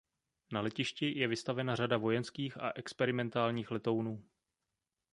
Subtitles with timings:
[0.53, 4.23] Na letišti je vystavena řada vojenských a experimentálních letounů.